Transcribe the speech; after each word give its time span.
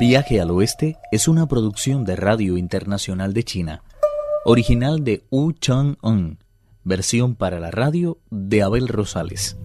Viaje 0.00 0.40
al 0.40 0.50
Oeste 0.50 0.96
es 1.12 1.28
una 1.28 1.46
producción 1.46 2.06
de 2.06 2.16
Radio 2.16 2.56
Internacional 2.56 3.34
de 3.34 3.44
China, 3.44 3.82
original 4.46 5.04
de 5.04 5.24
Wu 5.30 5.52
Chang-un, 5.52 6.38
versión 6.84 7.34
para 7.34 7.60
la 7.60 7.70
radio 7.70 8.16
de 8.30 8.62
Abel 8.62 8.88
Rosales. 8.88 9.58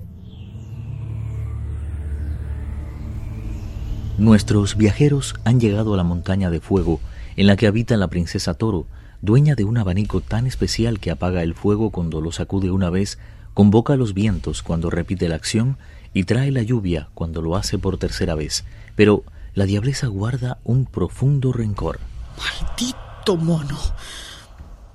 Nuestros 4.17 4.75
viajeros 4.75 5.35
han 5.45 5.61
llegado 5.61 5.93
a 5.93 5.97
la 5.97 6.03
montaña 6.03 6.49
de 6.49 6.59
fuego 6.59 6.99
en 7.37 7.47
la 7.47 7.55
que 7.55 7.67
habita 7.67 7.95
la 7.95 8.09
princesa 8.09 8.55
Toro, 8.55 8.87
dueña 9.21 9.55
de 9.55 9.63
un 9.63 9.77
abanico 9.77 10.19
tan 10.19 10.47
especial 10.47 10.99
que 10.99 11.11
apaga 11.11 11.43
el 11.43 11.53
fuego 11.53 11.91
cuando 11.91 12.19
lo 12.19 12.33
sacude 12.33 12.71
una 12.71 12.89
vez, 12.89 13.19
convoca 13.53 13.95
los 13.95 14.13
vientos 14.13 14.63
cuando 14.63 14.89
repite 14.89 15.29
la 15.29 15.35
acción 15.35 15.77
y 16.13 16.25
trae 16.25 16.51
la 16.51 16.61
lluvia 16.61 17.07
cuando 17.13 17.41
lo 17.41 17.55
hace 17.55 17.77
por 17.77 17.97
tercera 17.97 18.35
vez. 18.35 18.65
Pero 18.97 19.23
la 19.55 19.65
diableza 19.65 20.07
guarda 20.07 20.59
un 20.63 20.85
profundo 20.85 21.51
rencor. 21.51 21.99
Maldito 22.37 23.37
mono. 23.37 23.79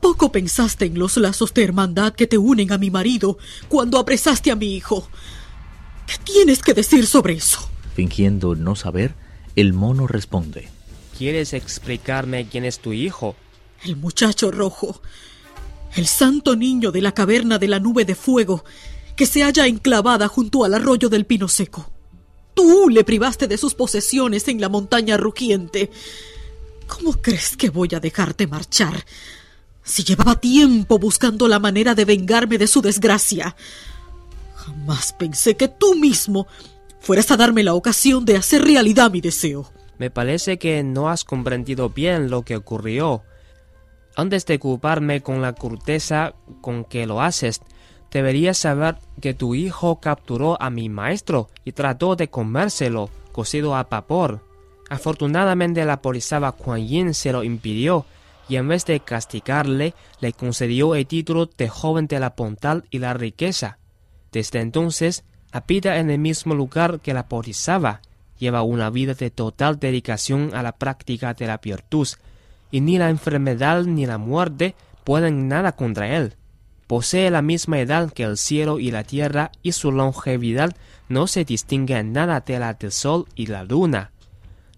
Poco 0.00 0.30
pensaste 0.30 0.84
en 0.84 0.98
los 0.98 1.16
lazos 1.16 1.52
de 1.54 1.64
hermandad 1.64 2.12
que 2.12 2.26
te 2.26 2.38
unen 2.38 2.70
a 2.72 2.78
mi 2.78 2.90
marido 2.90 3.38
cuando 3.68 3.98
apresaste 3.98 4.50
a 4.50 4.56
mi 4.56 4.76
hijo. 4.76 5.08
¿Qué 6.06 6.14
tienes 6.24 6.62
que 6.62 6.74
decir 6.74 7.06
sobre 7.06 7.34
eso? 7.34 7.68
Fingiendo 7.94 8.54
no 8.54 8.76
saber, 8.76 9.14
el 9.56 9.72
mono 9.72 10.06
responde. 10.06 10.68
¿Quieres 11.16 11.52
explicarme 11.54 12.46
quién 12.48 12.64
es 12.64 12.80
tu 12.80 12.92
hijo? 12.92 13.36
El 13.82 13.96
muchacho 13.96 14.50
rojo. 14.50 15.00
El 15.94 16.06
santo 16.06 16.54
niño 16.54 16.92
de 16.92 17.02
la 17.02 17.12
caverna 17.12 17.58
de 17.58 17.68
la 17.68 17.80
nube 17.80 18.04
de 18.04 18.14
fuego 18.14 18.64
que 19.16 19.26
se 19.26 19.42
halla 19.42 19.66
enclavada 19.66 20.28
junto 20.28 20.64
al 20.64 20.74
arroyo 20.74 21.08
del 21.08 21.26
pino 21.26 21.48
seco. 21.48 21.90
Tú 22.60 22.90
le 22.90 23.04
privaste 23.04 23.48
de 23.48 23.56
sus 23.56 23.74
posesiones 23.74 24.46
en 24.48 24.60
la 24.60 24.68
montaña 24.68 25.16
rugiente. 25.16 25.90
¿Cómo 26.86 27.12
crees 27.12 27.56
que 27.56 27.70
voy 27.70 27.88
a 27.94 28.00
dejarte 28.00 28.46
marchar? 28.46 29.06
Si 29.82 30.04
llevaba 30.04 30.38
tiempo 30.38 30.98
buscando 30.98 31.48
la 31.48 31.58
manera 31.58 31.94
de 31.94 32.04
vengarme 32.04 32.58
de 32.58 32.66
su 32.66 32.82
desgracia. 32.82 33.56
Jamás 34.56 35.14
pensé 35.14 35.56
que 35.56 35.68
tú 35.68 35.94
mismo 35.94 36.46
fueras 37.00 37.30
a 37.30 37.38
darme 37.38 37.62
la 37.62 37.72
ocasión 37.72 38.26
de 38.26 38.36
hacer 38.36 38.62
realidad 38.62 39.10
mi 39.10 39.22
deseo. 39.22 39.72
Me 39.96 40.10
parece 40.10 40.58
que 40.58 40.82
no 40.82 41.08
has 41.08 41.24
comprendido 41.24 41.88
bien 41.88 42.28
lo 42.28 42.42
que 42.42 42.56
ocurrió. 42.56 43.22
Antes 44.16 44.44
de 44.44 44.58
culparme 44.58 45.22
con 45.22 45.40
la 45.40 45.54
corteza 45.54 46.34
con 46.60 46.84
que 46.84 47.06
lo 47.06 47.22
haces, 47.22 47.62
deberías 48.10 48.58
saber 48.58 48.96
que 49.20 49.34
tu 49.34 49.54
hijo 49.54 50.00
capturó 50.00 50.60
a 50.60 50.70
mi 50.70 50.88
maestro 50.88 51.48
y 51.64 51.72
trató 51.72 52.16
de 52.16 52.28
comérselo, 52.28 53.10
cocido 53.32 53.76
a 53.76 53.84
vapor. 53.84 54.40
Afortunadamente 54.88 55.84
la 55.84 56.02
polisaba 56.02 56.52
Kuan 56.52 56.86
Yin 56.86 57.14
se 57.14 57.32
lo 57.32 57.44
impidió 57.44 58.04
y 58.50 58.56
en 58.56 58.66
vez 58.66 58.84
de 58.84 58.98
castigarle, 58.98 59.94
le 60.20 60.32
concedió 60.32 60.96
el 60.96 61.06
título 61.06 61.46
de 61.46 61.68
joven 61.68 62.08
de 62.08 62.18
la 62.18 62.34
pontal 62.34 62.84
y 62.90 62.98
la 62.98 63.14
riqueza. 63.14 63.78
Desde 64.32 64.60
entonces, 64.60 65.22
habita 65.52 65.98
en 65.98 66.10
el 66.10 66.18
mismo 66.18 66.56
lugar 66.56 66.98
que 66.98 67.14
la 67.14 67.28
polisaba, 67.28 68.00
lleva 68.40 68.62
una 68.62 68.90
vida 68.90 69.14
de 69.14 69.30
total 69.30 69.78
dedicación 69.78 70.50
a 70.52 70.64
la 70.64 70.72
práctica 70.72 71.32
de 71.32 71.46
la 71.46 71.58
virtud, 71.58 72.08
y 72.72 72.80
ni 72.80 72.98
la 72.98 73.08
enfermedad 73.08 73.84
ni 73.84 74.04
la 74.04 74.18
muerte 74.18 74.74
pueden 75.04 75.46
nada 75.46 75.72
contra 75.72 76.16
él. 76.16 76.34
Posee 76.90 77.30
la 77.30 77.40
misma 77.40 77.78
edad 77.78 78.12
que 78.12 78.24
el 78.24 78.36
cielo 78.36 78.80
y 78.80 78.90
la 78.90 79.04
tierra 79.04 79.52
y 79.62 79.70
su 79.70 79.92
longevidad 79.92 80.74
no 81.08 81.28
se 81.28 81.44
distingue 81.44 81.96
en 81.96 82.12
nada 82.12 82.40
de 82.40 82.58
la 82.58 82.74
del 82.74 82.90
sol 82.90 83.28
y 83.36 83.46
la 83.46 83.62
luna. 83.62 84.10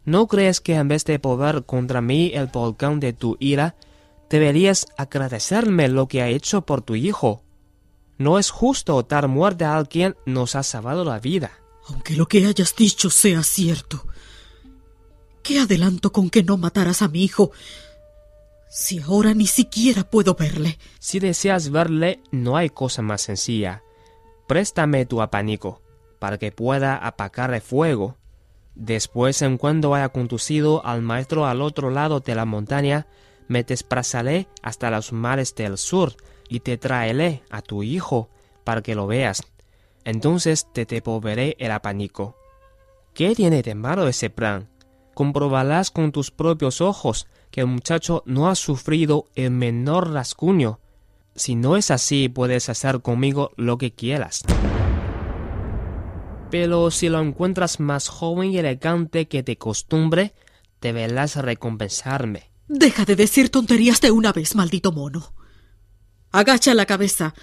¿No 0.05 0.27
crees 0.27 0.61
que 0.61 0.75
en 0.75 0.89
vez 0.89 1.07
de 1.07 1.19
poder 1.19 1.65
contra 1.65 2.03
mí 2.03 2.31
el 2.35 2.49
volcán 2.49 3.01
de 3.01 3.15
tu 3.15 3.39
ira, 3.41 3.77
deberías 4.29 4.89
agradecerme 4.99 5.89
lo 5.89 6.07
que 6.07 6.21
ha 6.21 6.29
hecho 6.29 6.67
por 6.67 6.83
tu 6.83 6.97
hijo? 6.97 7.45
No 8.19 8.39
es 8.39 8.51
justo 8.51 9.03
dar 9.09 9.27
muerte 9.27 9.65
a 9.65 9.75
alguien 9.75 10.15
nos 10.27 10.55
ha 10.55 10.63
salvado 10.65 11.07
la 11.07 11.19
vida. 11.19 11.53
Aunque 11.89 12.15
lo 12.15 12.29
que 12.29 12.45
hayas 12.45 12.77
dicho 12.77 13.09
sea 13.09 13.43
cierto, 13.43 14.07
¿qué 15.43 15.61
adelanto 15.61 16.13
con 16.13 16.29
que 16.29 16.43
no 16.43 16.59
mataras 16.59 17.01
a 17.01 17.09
mi 17.09 17.25
hijo 17.25 17.53
si 18.75 19.01
ahora 19.01 19.35
ni 19.35 19.47
siquiera 19.47 20.03
puedo 20.03 20.35
verle? 20.35 20.79
Si 20.99 21.21
deseas 21.21 21.71
verle, 21.71 22.23
no 22.31 22.57
hay 22.57 22.71
cosa 22.71 23.03
más 23.03 23.21
sencilla. 23.21 23.83
Préstame 24.49 25.05
tu 25.05 25.21
apanico, 25.21 25.83
para 26.19 26.39
que 26.39 26.53
pueda 26.53 26.97
apagar 26.97 27.53
el 27.53 27.61
fuego. 27.61 28.17
Después, 28.75 29.43
en 29.43 29.59
cuando 29.59 29.95
haya 29.95 30.09
conducido 30.09 30.87
al 30.87 31.03
maestro 31.03 31.45
al 31.45 31.61
otro 31.61 31.91
lado 31.91 32.21
de 32.21 32.35
la 32.35 32.47
montaña, 32.47 33.07
me 33.47 33.63
desplazaré 33.63 34.49
hasta 34.63 34.91
los 34.91 35.13
mares 35.13 35.55
del 35.55 35.77
sur 35.77 36.15
y 36.49 36.61
te 36.61 36.79
traeré 36.79 37.43
a 37.51 37.61
tu 37.61 37.83
hijo 37.83 38.31
para 38.65 38.81
que 38.81 38.95
lo 38.95 39.07
veas. 39.07 39.43
Entonces 40.07 40.67
te 40.73 40.87
devolveré 40.87 41.57
el 41.59 41.73
apanico. 41.73 42.39
¿Qué 43.13 43.35
tiene 43.35 43.61
de 43.61 43.75
malo 43.75 44.09
ese 44.09 44.31
plan? 44.31 44.71
Comprobarás 45.13 45.91
con 45.91 46.11
tus 46.11 46.31
propios 46.31 46.81
ojos 46.81 47.27
que 47.53 47.61
el 47.61 47.69
muchacho 47.69 48.25
no 48.27 48.49
ha 48.49 48.57
sufrido 48.57 49.27
el 49.37 49.53
menor 49.53 50.11
rasguño. 50.11 50.81
Si 51.37 51.55
no 51.55 51.77
es 51.77 51.91
así, 51.91 52.29
puedes 52.29 52.69
hacer 52.69 53.03
conmigo 53.03 53.53
lo 53.57 53.79
que 53.79 53.93
quieras. 53.93 54.43
Pero 56.51 56.91
si 56.91 57.09
lo 57.09 57.21
encuentras 57.21 57.79
más 57.79 58.09
joven 58.09 58.51
y 58.51 58.59
elegante 58.59 59.29
que 59.29 59.43
de 59.43 59.59
costumbre, 59.59 60.35
deberás 60.81 61.37
recompensarme. 61.37 62.51
Deja 62.69 63.05
de 63.05 63.17
decir 63.17 63.51
tonterías 63.51 64.01
de 64.01 64.11
una 64.11 64.33
vez, 64.33 64.55
maldito 64.55 64.91
mono. 64.91 65.35
Agacha 66.31 66.75
la 66.75 66.87
cabeza 66.87 67.35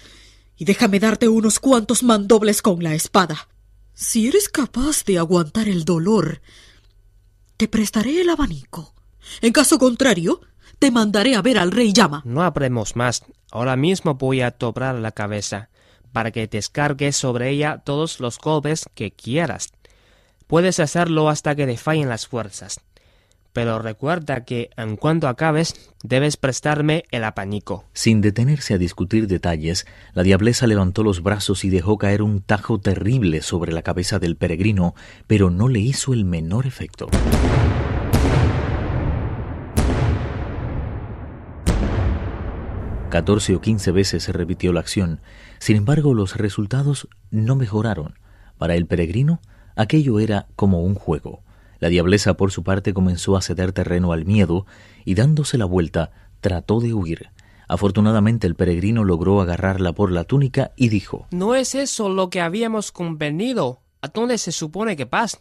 y 0.56 0.64
déjame 0.64 0.98
darte 0.98 1.28
unos 1.28 1.60
cuantos 1.60 2.02
mandobles 2.02 2.62
con 2.62 2.82
la 2.82 2.94
espada. 2.94 3.48
Si 3.94 4.26
eres 4.26 4.48
capaz 4.48 5.04
de 5.04 5.18
aguantar 5.18 5.68
el 5.68 5.84
dolor, 5.84 6.42
te 7.56 7.68
prestaré 7.68 8.20
el 8.20 8.28
abanico. 8.28 8.94
En 9.40 9.52
caso 9.52 9.78
contrario, 9.78 10.40
te 10.78 10.90
mandaré 10.90 11.34
a 11.34 11.42
ver 11.42 11.58
al 11.58 11.72
rey 11.72 11.92
llama. 11.92 12.22
No 12.24 12.42
habremos 12.42 12.96
más. 12.96 13.24
Ahora 13.50 13.76
mismo 13.76 14.14
voy 14.14 14.40
a 14.40 14.50
toplar 14.50 14.94
la 14.94 15.12
cabeza 15.12 15.68
para 16.12 16.30
que 16.30 16.46
descargues 16.46 17.16
sobre 17.16 17.50
ella 17.50 17.82
todos 17.84 18.20
los 18.20 18.38
golpes 18.38 18.86
que 18.94 19.10
quieras. 19.10 19.72
Puedes 20.46 20.80
hacerlo 20.80 21.28
hasta 21.28 21.54
que 21.54 21.66
te 21.66 21.76
fallen 21.76 22.08
las 22.08 22.26
fuerzas. 22.26 22.80
Pero 23.52 23.80
recuerda 23.80 24.44
que 24.44 24.70
en 24.76 24.96
cuanto 24.96 25.26
acabes, 25.26 25.92
debes 26.04 26.36
prestarme 26.36 27.04
el 27.10 27.24
apanico. 27.24 27.84
Sin 27.92 28.20
detenerse 28.20 28.74
a 28.74 28.78
discutir 28.78 29.26
detalles, 29.26 29.86
la 30.14 30.22
diableza 30.22 30.68
levantó 30.68 31.02
los 31.02 31.22
brazos 31.22 31.64
y 31.64 31.70
dejó 31.70 31.98
caer 31.98 32.22
un 32.22 32.42
tajo 32.42 32.78
terrible 32.78 33.42
sobre 33.42 33.72
la 33.72 33.82
cabeza 33.82 34.20
del 34.20 34.36
peregrino, 34.36 34.94
pero 35.26 35.50
no 35.50 35.68
le 35.68 35.80
hizo 35.80 36.12
el 36.12 36.24
menor 36.24 36.66
efecto. 36.66 37.08
Catorce 43.10 43.56
o 43.56 43.60
quince 43.60 43.90
veces 43.90 44.22
se 44.22 44.32
repitió 44.32 44.72
la 44.72 44.80
acción. 44.80 45.20
Sin 45.58 45.76
embargo, 45.76 46.14
los 46.14 46.36
resultados 46.36 47.08
no 47.30 47.56
mejoraron. 47.56 48.14
Para 48.56 48.76
el 48.76 48.86
peregrino, 48.86 49.40
aquello 49.74 50.20
era 50.20 50.46
como 50.54 50.82
un 50.82 50.94
juego. 50.94 51.42
La 51.80 51.88
diableza, 51.88 52.34
por 52.34 52.52
su 52.52 52.62
parte, 52.62 52.94
comenzó 52.94 53.36
a 53.36 53.42
ceder 53.42 53.72
terreno 53.72 54.12
al 54.12 54.26
miedo 54.26 54.64
y, 55.04 55.14
dándose 55.14 55.58
la 55.58 55.64
vuelta, 55.64 56.12
trató 56.40 56.78
de 56.78 56.94
huir. 56.94 57.30
Afortunadamente, 57.66 58.46
el 58.46 58.54
peregrino 58.54 59.02
logró 59.02 59.40
agarrarla 59.40 59.92
por 59.92 60.12
la 60.12 60.24
túnica 60.24 60.70
y 60.76 60.88
dijo: 60.88 61.26
No 61.30 61.54
es 61.54 61.74
eso 61.74 62.08
lo 62.10 62.30
que 62.30 62.40
habíamos 62.40 62.92
convenido. 62.92 63.80
¿A 64.02 64.08
dónde 64.08 64.38
se 64.38 64.52
supone 64.52 64.96
que 64.96 65.04
vas? 65.04 65.40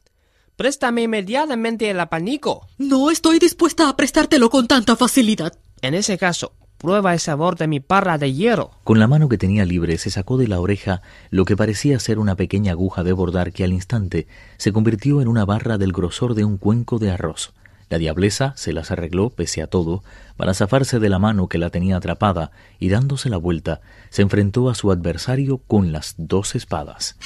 Préstame 0.56 1.04
inmediatamente 1.04 1.90
el 1.90 2.00
apanico. 2.00 2.68
No 2.78 3.12
estoy 3.12 3.40
dispuesta 3.40 3.88
a 3.88 3.96
prestártelo 3.96 4.50
con 4.50 4.68
tanta 4.68 4.96
facilidad. 4.96 5.54
En 5.82 5.94
ese 5.94 6.18
caso, 6.18 6.54
prueba 6.80 7.14
el 7.14 7.20
sabor 7.20 7.58
de 7.58 7.68
mi 7.68 7.80
parra 7.82 8.18
de 8.18 8.34
hierro. 8.34 8.72
Con 8.84 9.00
la 9.00 9.08
mano 9.08 9.30
que 9.30 9.38
tenía 9.38 9.66
libre 9.66 9.98
se 9.98 10.10
sacó 10.10 10.38
de 10.38 10.48
la 10.48 10.60
oreja 10.60 11.02
lo 11.30 11.46
que 11.46 11.58
parecía 11.58 12.00
ser 12.00 12.18
una 12.18 12.36
pequeña 12.36 12.72
aguja 12.72 13.04
de 13.04 13.14
bordar 13.14 13.52
que 13.52 13.66
al 13.66 13.74
instante 13.74 14.28
se 14.58 14.72
convirtió 14.72 15.22
en 15.22 15.28
una 15.28 15.46
barra 15.46 15.78
del 15.78 15.92
grosor 15.92 16.34
de 16.34 16.46
un 16.46 16.58
cuenco 16.58 16.98
de 16.98 17.12
arroz. 17.12 17.54
La 17.90 17.98
diableza 17.98 18.54
se 18.56 18.72
las 18.72 18.92
arregló, 18.92 19.30
pese 19.30 19.62
a 19.62 19.68
todo, 19.68 20.04
para 20.38 20.54
zafarse 20.54 21.00
de 21.00 21.10
la 21.10 21.20
mano 21.20 21.50
que 21.50 21.58
la 21.58 21.70
tenía 21.70 21.98
atrapada 21.98 22.52
y 22.80 22.90
dándose 22.90 23.30
la 23.30 23.38
vuelta, 23.38 23.82
se 24.10 24.22
enfrentó 24.22 24.70
a 24.70 24.76
su 24.76 24.92
adversario 24.92 25.58
con 25.58 25.92
las 25.92 26.16
dos 26.18 26.56
espadas. 26.56 27.18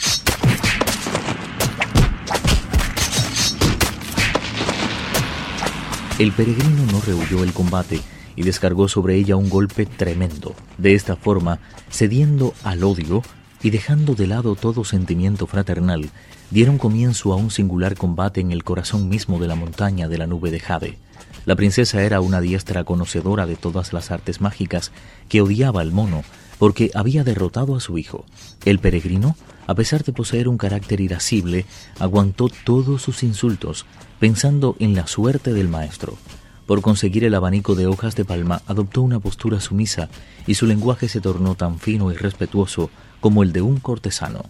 El 6.17 6.31
peregrino 6.31 6.85
no 6.91 7.01
rehuyó 7.01 7.43
el 7.43 7.53
combate 7.53 7.99
y 8.35 8.43
descargó 8.43 8.87
sobre 8.87 9.15
ella 9.15 9.35
un 9.35 9.49
golpe 9.49 9.85
tremendo. 9.85 10.55
De 10.77 10.95
esta 10.95 11.15
forma, 11.15 11.59
cediendo 11.89 12.53
al 12.63 12.83
odio, 12.83 13.21
y 13.63 13.69
dejando 13.69 14.13
de 14.13 14.27
lado 14.27 14.55
todo 14.55 14.83
sentimiento 14.83 15.47
fraternal, 15.47 16.09
dieron 16.51 16.77
comienzo 16.77 17.31
a 17.31 17.37
un 17.37 17.49
singular 17.49 17.95
combate 17.95 18.41
en 18.41 18.51
el 18.51 18.63
corazón 18.63 19.07
mismo 19.07 19.39
de 19.39 19.47
la 19.47 19.55
montaña 19.55 20.09
de 20.09 20.17
la 20.17 20.27
nube 20.27 20.51
de 20.51 20.59
Jade. 20.59 20.97
La 21.45 21.55
princesa 21.55 22.03
era 22.03 22.21
una 22.21 22.41
diestra 22.41 22.83
conocedora 22.83 23.45
de 23.45 23.55
todas 23.55 23.93
las 23.93 24.11
artes 24.11 24.41
mágicas 24.41 24.91
que 25.29 25.41
odiaba 25.41 25.81
al 25.81 25.91
mono 25.91 26.23
porque 26.59 26.91
había 26.93 27.23
derrotado 27.23 27.75
a 27.75 27.79
su 27.79 27.97
hijo. 27.97 28.25
El 28.65 28.79
peregrino, 28.79 29.35
a 29.65 29.75
pesar 29.75 30.03
de 30.03 30.13
poseer 30.13 30.47
un 30.47 30.57
carácter 30.57 31.01
irascible, 31.01 31.65
aguantó 31.99 32.49
todos 32.63 33.01
sus 33.01 33.23
insultos, 33.23 33.85
pensando 34.19 34.75
en 34.79 34.93
la 34.93 35.07
suerte 35.07 35.53
del 35.53 35.67
maestro. 35.67 36.17
Por 36.65 36.81
conseguir 36.81 37.25
el 37.25 37.35
abanico 37.35 37.75
de 37.75 37.87
hojas 37.87 38.15
de 38.15 38.23
palma, 38.23 38.61
adoptó 38.67 39.01
una 39.01 39.19
postura 39.19 39.59
sumisa 39.59 40.09
y 40.47 40.53
su 40.53 40.65
lenguaje 40.65 41.09
se 41.09 41.19
tornó 41.19 41.55
tan 41.55 41.79
fino 41.79 42.11
y 42.11 42.15
respetuoso 42.15 42.89
como 43.19 43.43
el 43.43 43.51
de 43.51 43.61
un 43.61 43.79
cortesano. 43.79 44.45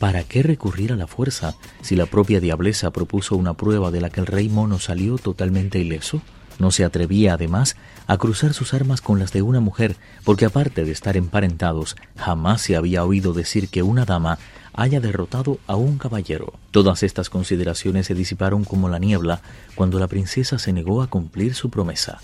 ¿Para 0.00 0.24
qué 0.24 0.42
recurrir 0.42 0.92
a 0.92 0.96
la 0.96 1.06
fuerza 1.06 1.54
si 1.80 1.94
la 1.94 2.06
propia 2.06 2.40
diableza 2.40 2.90
propuso 2.90 3.36
una 3.36 3.54
prueba 3.54 3.92
de 3.92 4.00
la 4.00 4.10
que 4.10 4.20
el 4.20 4.26
rey 4.26 4.48
mono 4.48 4.80
salió 4.80 5.16
totalmente 5.16 5.78
ileso? 5.78 6.20
No 6.62 6.70
se 6.70 6.84
atrevía, 6.84 7.34
además, 7.34 7.74
a 8.06 8.16
cruzar 8.18 8.54
sus 8.54 8.72
armas 8.72 9.00
con 9.00 9.18
las 9.18 9.32
de 9.32 9.42
una 9.42 9.58
mujer, 9.58 9.96
porque 10.22 10.44
aparte 10.44 10.84
de 10.84 10.92
estar 10.92 11.16
emparentados, 11.16 11.96
jamás 12.16 12.62
se 12.62 12.76
había 12.76 13.04
oído 13.04 13.32
decir 13.32 13.68
que 13.68 13.82
una 13.82 14.04
dama 14.04 14.38
haya 14.72 15.00
derrotado 15.00 15.58
a 15.66 15.74
un 15.74 15.98
caballero. 15.98 16.52
Todas 16.70 17.02
estas 17.02 17.30
consideraciones 17.30 18.06
se 18.06 18.14
disiparon 18.14 18.62
como 18.62 18.88
la 18.88 19.00
niebla 19.00 19.40
cuando 19.74 19.98
la 19.98 20.06
princesa 20.06 20.60
se 20.60 20.72
negó 20.72 21.02
a 21.02 21.08
cumplir 21.08 21.54
su 21.54 21.68
promesa. 21.68 22.20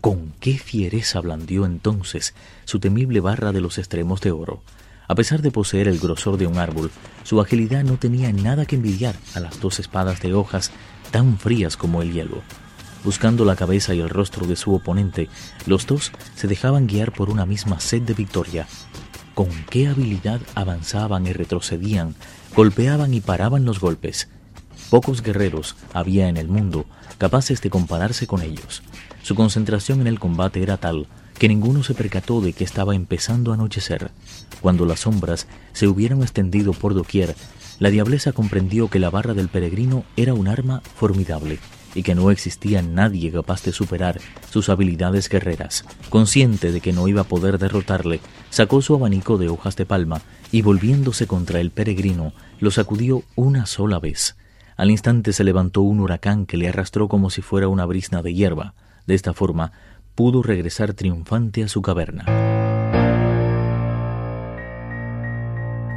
Con 0.00 0.32
qué 0.38 0.58
fiereza 0.58 1.20
blandió 1.20 1.66
entonces 1.66 2.34
su 2.64 2.78
temible 2.78 3.18
barra 3.18 3.50
de 3.50 3.60
los 3.60 3.78
extremos 3.78 4.20
de 4.20 4.30
oro. 4.30 4.62
A 5.08 5.16
pesar 5.16 5.42
de 5.42 5.50
poseer 5.50 5.88
el 5.88 5.98
grosor 5.98 6.36
de 6.36 6.46
un 6.46 6.58
árbol, 6.58 6.92
su 7.24 7.40
agilidad 7.40 7.82
no 7.82 7.96
tenía 7.96 8.32
nada 8.32 8.64
que 8.64 8.76
envidiar 8.76 9.16
a 9.34 9.40
las 9.40 9.60
dos 9.60 9.80
espadas 9.80 10.20
de 10.20 10.34
hojas 10.34 10.70
tan 11.10 11.36
frías 11.36 11.76
como 11.76 12.00
el 12.00 12.12
hielo. 12.12 12.42
Buscando 13.04 13.44
la 13.44 13.56
cabeza 13.56 13.94
y 13.94 14.00
el 14.00 14.08
rostro 14.08 14.46
de 14.46 14.54
su 14.54 14.72
oponente, 14.74 15.28
los 15.66 15.86
dos 15.86 16.12
se 16.36 16.46
dejaban 16.46 16.86
guiar 16.86 17.12
por 17.12 17.30
una 17.30 17.46
misma 17.46 17.80
sed 17.80 18.02
de 18.02 18.14
victoria. 18.14 18.68
Con 19.34 19.48
qué 19.70 19.88
habilidad 19.88 20.40
avanzaban 20.54 21.26
y 21.26 21.32
retrocedían, 21.32 22.14
golpeaban 22.54 23.12
y 23.12 23.20
paraban 23.20 23.64
los 23.64 23.80
golpes. 23.80 24.28
Pocos 24.88 25.22
guerreros 25.22 25.74
había 25.92 26.28
en 26.28 26.36
el 26.36 26.46
mundo 26.46 26.86
capaces 27.18 27.60
de 27.60 27.70
compararse 27.70 28.28
con 28.28 28.40
ellos. 28.42 28.82
Su 29.22 29.34
concentración 29.34 30.00
en 30.00 30.06
el 30.06 30.20
combate 30.20 30.62
era 30.62 30.76
tal 30.76 31.08
que 31.38 31.48
ninguno 31.48 31.82
se 31.82 31.94
percató 31.94 32.40
de 32.40 32.52
que 32.52 32.62
estaba 32.62 32.94
empezando 32.94 33.50
a 33.50 33.54
anochecer. 33.54 34.12
Cuando 34.60 34.86
las 34.86 35.00
sombras 35.00 35.48
se 35.72 35.88
hubieran 35.88 36.22
extendido 36.22 36.72
por 36.72 36.94
doquier, 36.94 37.34
la 37.80 37.90
diableza 37.90 38.32
comprendió 38.32 38.88
que 38.88 39.00
la 39.00 39.10
barra 39.10 39.34
del 39.34 39.48
peregrino 39.48 40.04
era 40.14 40.34
un 40.34 40.46
arma 40.46 40.82
formidable 40.94 41.58
y 41.94 42.02
que 42.02 42.14
no 42.14 42.30
existía 42.30 42.82
nadie 42.82 43.30
capaz 43.30 43.62
de 43.62 43.72
superar 43.72 44.20
sus 44.50 44.68
habilidades 44.68 45.28
guerreras. 45.28 45.84
Consciente 46.10 46.72
de 46.72 46.80
que 46.80 46.92
no 46.92 47.08
iba 47.08 47.22
a 47.22 47.28
poder 47.28 47.58
derrotarle, 47.58 48.20
sacó 48.50 48.82
su 48.82 48.94
abanico 48.94 49.38
de 49.38 49.48
hojas 49.48 49.76
de 49.76 49.86
palma 49.86 50.22
y 50.50 50.62
volviéndose 50.62 51.26
contra 51.26 51.60
el 51.60 51.70
peregrino, 51.70 52.32
lo 52.60 52.70
sacudió 52.70 53.22
una 53.34 53.66
sola 53.66 53.98
vez. 53.98 54.36
Al 54.76 54.90
instante 54.90 55.32
se 55.32 55.44
levantó 55.44 55.82
un 55.82 56.00
huracán 56.00 56.46
que 56.46 56.56
le 56.56 56.68
arrastró 56.68 57.08
como 57.08 57.30
si 57.30 57.42
fuera 57.42 57.68
una 57.68 57.84
brisna 57.84 58.22
de 58.22 58.34
hierba. 58.34 58.74
De 59.06 59.14
esta 59.14 59.32
forma, 59.32 59.72
pudo 60.14 60.42
regresar 60.42 60.94
triunfante 60.94 61.62
a 61.62 61.68
su 61.68 61.82
caverna. 61.82 62.51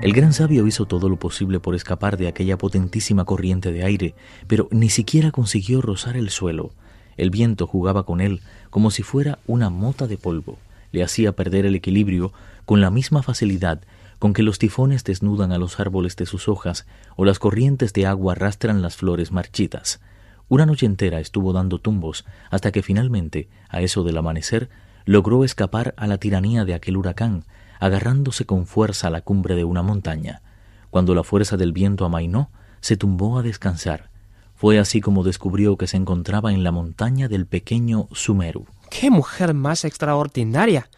El 0.02 0.14
gran 0.14 0.34
sabio 0.34 0.68
hizo 0.68 0.86
todo 0.86 1.10
lo 1.10 1.18
posible 1.18 1.60
por 1.60 1.74
escapar 1.74 2.18
de 2.18 2.28
aquella 2.28 2.58
potentísima 2.58 3.26
corriente 3.26 3.72
de 3.72 3.84
aire, 3.84 4.14
pero 4.48 4.68
ni 4.72 4.90
siquiera 4.90 5.32
consiguió 5.32 5.82
rozar 5.82 6.16
el 6.18 6.30
suelo. 6.30 6.72
El 7.18 7.30
viento 7.30 7.66
jugaba 7.66 8.04
con 8.04 8.22
él 8.22 8.42
como 8.70 8.92
si 8.92 9.02
fuera 9.02 9.40
una 9.48 9.70
mota 9.70 10.06
de 10.06 10.18
polvo. 10.18 10.60
Le 10.92 11.02
hacía 11.02 11.32
perder 11.32 11.66
el 11.66 11.76
equilibrio 11.76 12.34
con 12.66 12.82
la 12.82 12.92
misma 12.92 13.24
facilidad 13.24 13.82
con 14.20 14.34
que 14.34 14.44
los 14.44 14.60
tifones 14.60 15.04
desnudan 15.04 15.52
a 15.52 15.58
los 15.58 15.80
árboles 15.80 16.16
de 16.16 16.26
sus 16.26 16.48
hojas 16.48 16.86
o 17.16 17.26
las 17.26 17.40
corrientes 17.40 17.94
de 17.94 18.06
agua 18.06 18.34
arrastran 18.34 18.82
las 18.82 18.96
flores 18.96 19.32
marchitas. 19.32 20.00
Una 20.48 20.66
noche 20.66 20.86
entera 20.86 21.20
estuvo 21.20 21.54
dando 21.54 21.80
tumbos 21.80 22.26
hasta 22.52 22.72
que 22.72 22.84
finalmente, 22.84 23.50
a 23.70 23.82
eso 23.82 24.04
del 24.04 24.18
amanecer, 24.18 24.70
logró 25.06 25.44
escapar 25.44 25.94
a 25.98 26.08
la 26.08 26.18
tiranía 26.18 26.66
de 26.66 26.74
aquel 26.74 26.98
huracán, 26.98 27.44
agarrándose 27.80 28.46
con 28.46 28.66
fuerza 28.66 29.08
a 29.08 29.10
la 29.10 29.22
cumbre 29.22 29.56
de 29.56 29.64
una 29.64 29.82
montaña. 29.82 30.42
Cuando 30.90 31.14
la 31.16 31.24
fuerza 31.24 31.58
del 31.58 31.74
viento 31.74 32.06
amainó, 32.06 32.52
se 32.82 32.98
tumbó 32.98 33.38
a 33.38 33.42
descansar. 33.42 34.10
Fue 34.56 34.80
así 34.80 35.02
como 35.02 35.24
descubrió 35.24 35.78
que 35.78 35.88
se 35.88 35.98
encontraba 35.98 36.54
en 36.54 36.64
la 36.64 36.72
montaña 36.72 37.28
del 37.28 37.46
pequeño 37.46 38.08
Sumeru. 38.14 38.66
¡Qué 38.90 39.10
mujer 39.12 39.54
más 39.54 39.84
extraordinaria! 39.84 40.90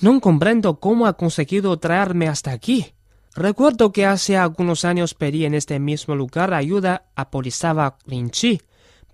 No 0.00 0.20
comprendo 0.20 0.80
cómo 0.80 1.06
ha 1.06 1.14
conseguido 1.14 1.78
traerme 1.78 2.28
hasta 2.28 2.50
aquí. 2.50 2.92
Recuerdo 3.34 3.92
que 3.92 4.06
hace 4.06 4.36
algunos 4.36 4.84
años 4.84 5.14
pedí 5.14 5.44
en 5.44 5.54
este 5.54 5.78
mismo 5.78 6.16
lugar 6.16 6.52
ayuda 6.54 7.04
a 7.14 7.30
Polisava 7.30 7.98
Rinchi, 8.06 8.60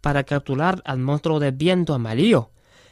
para 0.01 0.25
capturar 0.25 0.83
al 0.85 0.99
monstruo 0.99 1.41
de 1.41 1.53
viento 1.53 1.95
amarillo 1.95 2.51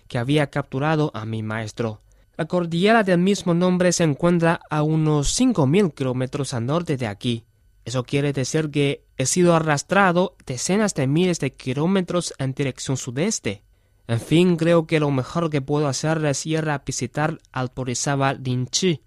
que 0.09 0.19
había 0.19 0.49
capturado 0.49 1.11
a 1.13 1.27
mi 1.27 1.43
maestro. 1.43 2.01
La 2.41 2.47
cordillera 2.47 3.05
del 3.05 3.19
mismo 3.19 3.53
nombre 3.53 3.93
se 3.93 4.03
encuentra 4.03 4.63
a 4.71 4.83
unos 4.83 5.35
cinco 5.35 5.67
mil 5.67 5.93
kilómetros 5.93 6.55
al 6.55 6.65
norte 6.65 6.97
de 6.97 7.07
aquí. 7.07 7.45
Eso 7.85 8.03
quiere 8.03 8.33
decir 8.33 8.71
que 8.71 9.05
he 9.19 9.27
sido 9.27 9.55
arrastrado 9.55 10.37
decenas 10.47 10.95
de 10.95 11.07
miles 11.07 11.39
de 11.39 11.53
kilómetros 11.53 12.33
en 12.39 12.55
dirección 12.55 12.97
sudeste. 12.97 13.63
En 14.09 14.21
fin, 14.21 14.57
creo 14.57 14.87
que 14.87 15.01
lo 15.01 15.11
mejor 15.11 15.51
que 15.51 15.61
puedo 15.61 15.87
hacer 15.87 16.25
es 16.25 16.47
ir 16.47 16.71
a 16.71 16.79
visitar 16.79 17.39
al 17.53 17.73
Porizaba 17.73 18.33
Dinchi, 18.33 19.03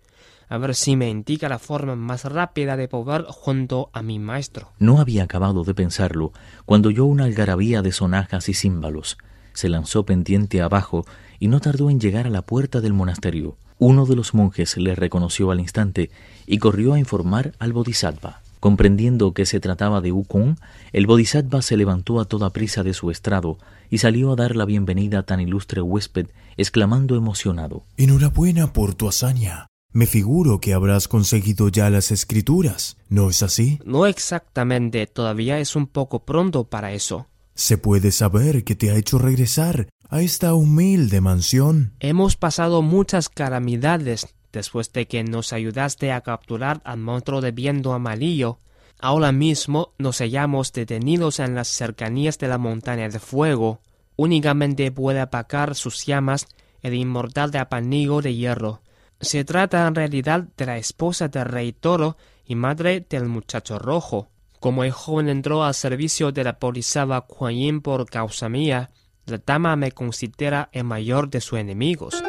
a 0.48 0.60
ver 0.60 0.76
si 0.76 0.96
me 0.96 1.10
indica 1.10 1.50
la 1.50 1.58
forma 1.58 1.96
más 1.96 2.26
rápida 2.26 2.78
de 2.78 2.88
poder 2.88 3.24
junto 3.28 3.90
a 3.94 4.04
mi 4.04 4.20
maestro. 4.20 4.74
No 4.78 5.00
había 5.00 5.24
acabado 5.24 5.64
de 5.64 5.74
pensarlo 5.74 6.34
cuando 6.68 6.90
oyó 6.90 7.06
una 7.06 7.24
algarabía 7.24 7.82
de 7.82 7.94
sonajas 7.94 8.48
y 8.48 8.54
címbalos. 8.54 9.18
Se 9.54 9.70
lanzó 9.70 10.04
pendiente 10.06 10.62
abajo 10.62 11.06
y 11.40 11.48
no 11.48 11.60
tardó 11.60 11.90
en 11.90 12.00
llegar 12.00 12.28
a 12.28 12.30
la 12.30 12.42
puerta 12.42 12.82
del 12.82 12.94
monasterio. 12.94 13.58
Uno 13.80 14.06
de 14.06 14.16
los 14.16 14.34
monjes 14.34 14.78
le 14.78 14.96
reconoció 14.96 15.52
al 15.52 15.60
instante 15.60 16.10
y 16.46 16.58
corrió 16.58 16.94
a 16.94 17.00
informar 17.00 17.54
al 17.60 17.74
bodhisattva. 17.74 18.42
Comprendiendo 18.60 19.34
que 19.34 19.46
se 19.46 19.60
trataba 19.60 20.00
de 20.00 20.14
Ukon, 20.14 20.58
el 20.94 21.06
bodhisattva 21.06 21.62
se 21.62 21.76
levantó 21.76 22.22
a 22.22 22.26
toda 22.26 22.52
prisa 22.52 22.82
de 22.82 22.94
su 22.94 23.12
estrado 23.12 23.58
y 23.90 23.98
salió 23.98 24.32
a 24.32 24.38
dar 24.38 24.56
la 24.56 24.64
bienvenida 24.64 25.20
a 25.20 25.24
tan 25.24 25.42
ilustre 25.42 25.82
huésped, 25.82 26.28
exclamando 26.56 27.18
emocionado 27.18 27.84
Enhorabuena 27.98 28.72
por 28.72 28.96
tu 28.96 29.10
hazaña. 29.10 29.68
Me 29.92 30.08
figuro 30.08 30.60
que 30.62 30.74
habrás 30.74 31.08
conseguido 31.08 31.68
ya 31.68 31.90
las 31.90 32.10
escrituras, 32.10 32.98
¿no 33.10 33.30
es 33.30 33.44
así? 33.44 33.80
No 33.86 34.08
exactamente, 34.08 35.06
todavía 35.08 35.60
es 35.60 35.76
un 35.76 35.86
poco 35.86 36.20
pronto 36.24 36.64
para 36.64 36.94
eso. 36.94 37.28
¿Se 37.56 37.78
puede 37.78 38.12
saber 38.12 38.64
qué 38.64 38.76
te 38.76 38.90
ha 38.90 38.96
hecho 38.96 39.20
regresar 39.20 39.88
a 40.10 40.22
esta 40.22 40.56
humilde 40.56 41.22
mansión? 41.22 41.94
Hemos 42.00 42.36
pasado 42.36 42.82
muchas 42.82 43.30
calamidades 43.30 44.34
después 44.52 44.92
de 44.92 45.08
que 45.08 45.24
nos 45.24 45.54
ayudaste 45.54 46.12
a 46.12 46.22
capturar 46.22 46.82
al 46.84 46.98
monstruo 46.98 47.42
de 47.42 47.52
viento 47.52 47.94
amarillo. 47.94 48.60
Ahora 49.00 49.32
mismo 49.32 49.94
nos 50.00 50.20
hallamos 50.20 50.74
detenidos 50.74 51.40
en 51.40 51.54
las 51.54 51.68
cercanías 51.68 52.40
de 52.40 52.48
la 52.48 52.58
montaña 52.58 53.08
de 53.10 53.20
fuego. 53.20 53.82
Únicamente 54.16 54.92
puede 54.92 55.20
apagar 55.20 55.76
sus 55.76 56.06
llamas 56.06 56.48
el 56.82 56.96
inmortal 56.96 57.52
de 57.52 57.60
apanigo 57.60 58.22
de 58.22 58.36
hierro. 58.36 58.82
Se 59.22 59.46
trata 59.46 59.88
en 59.88 59.96
realidad 59.96 60.46
de 60.58 60.66
la 60.66 60.78
esposa 60.78 61.28
del 61.28 61.46
rey 61.46 61.72
toro 61.72 62.18
y 62.46 62.56
madre 62.56 63.06
del 63.08 63.26
muchacho 63.26 63.78
rojo. 63.80 64.30
Como 64.64 64.86
el 64.86 64.92
joven 64.92 65.28
entró 65.28 65.66
al 65.66 65.74
servicio 65.74 66.32
de 66.32 66.46
la 66.46 66.58
Polisaba 66.58 67.20
Kuan 67.28 67.82
por 67.82 68.10
causa 68.10 68.48
mía, 68.48 68.92
la 69.26 69.38
dama 69.46 69.76
me 69.76 69.92
considera 69.92 70.70
el 70.72 70.86
mayor 70.86 71.30
de 71.30 71.42
sus 71.42 71.60
enemigos. 71.60 72.24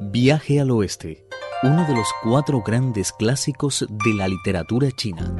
Viaje 0.00 0.58
al 0.58 0.70
oeste, 0.70 1.26
uno 1.62 1.86
de 1.86 1.94
los 1.94 2.06
cuatro 2.22 2.62
grandes 2.62 3.12
clásicos 3.12 3.86
de 3.86 4.14
la 4.14 4.28
literatura 4.28 4.90
china. 4.92 5.36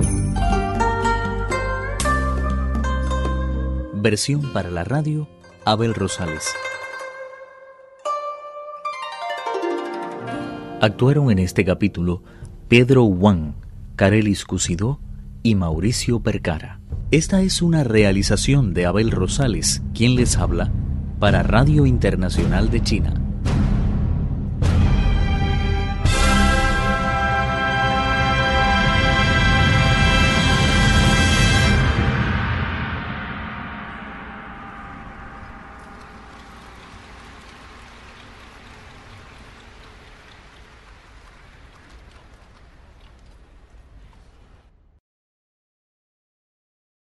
Versión 3.94 4.52
para 4.52 4.70
la 4.70 4.84
radio, 4.84 5.26
Abel 5.64 5.94
Rosales. 5.94 6.46
Actuaron 10.82 11.30
en 11.30 11.38
este 11.38 11.64
capítulo 11.64 12.22
Pedro 12.68 13.04
Wang, 13.04 13.54
Carelis 14.00 14.46
Cusidó 14.46 14.98
y 15.42 15.56
Mauricio 15.56 16.20
Percara. 16.20 16.80
Esta 17.10 17.42
es 17.42 17.60
una 17.60 17.84
realización 17.84 18.72
de 18.72 18.86
Abel 18.86 19.10
Rosales, 19.10 19.82
quien 19.92 20.14
les 20.14 20.38
habla, 20.38 20.72
para 21.18 21.42
Radio 21.42 21.84
Internacional 21.84 22.70
de 22.70 22.82
China. 22.82 23.19